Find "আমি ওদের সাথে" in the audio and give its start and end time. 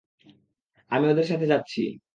0.91-1.45